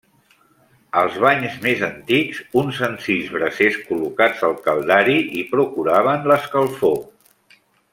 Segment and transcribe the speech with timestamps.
[1.01, 7.01] Als banys més antics, uns senzills brasers col·locats al caldari hi procuraven l'escalfor.